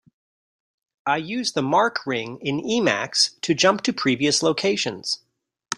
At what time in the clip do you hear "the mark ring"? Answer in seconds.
1.51-2.39